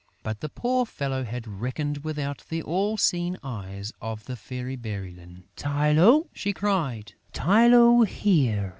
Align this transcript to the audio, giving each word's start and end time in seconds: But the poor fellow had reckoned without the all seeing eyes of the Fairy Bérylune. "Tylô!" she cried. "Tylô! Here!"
But 0.23 0.39
the 0.39 0.49
poor 0.49 0.87
fellow 0.87 1.23
had 1.25 1.47
reckoned 1.47 1.99
without 2.03 2.43
the 2.49 2.63
all 2.63 2.97
seeing 2.97 3.37
eyes 3.43 3.93
of 4.01 4.25
the 4.25 4.35
Fairy 4.35 4.75
Bérylune. 4.75 5.43
"Tylô!" 5.55 6.27
she 6.33 6.53
cried. 6.53 7.13
"Tylô! 7.33 8.07
Here!" 8.07 8.69